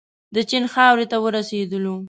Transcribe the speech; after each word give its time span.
د 0.33 0.37
چین 0.49 0.63
خاورې 0.73 1.05
ته 1.11 1.17
ورسېدلو. 1.23 1.95